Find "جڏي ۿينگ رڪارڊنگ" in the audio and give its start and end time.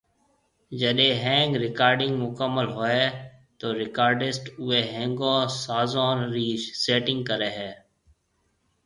0.81-2.15